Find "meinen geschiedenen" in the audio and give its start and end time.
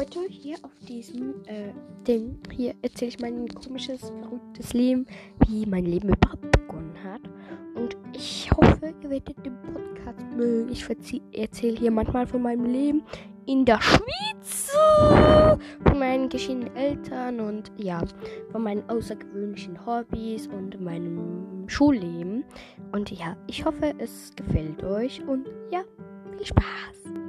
15.98-16.74